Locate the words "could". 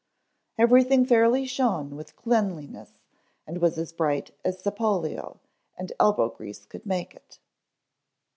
6.65-6.87